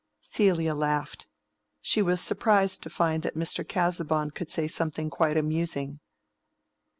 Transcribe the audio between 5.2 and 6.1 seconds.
amusing.